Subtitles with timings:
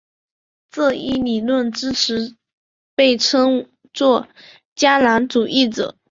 [0.71, 2.35] 这一理论的支持者
[2.95, 4.27] 被称作
[4.75, 5.95] 迦南主义者。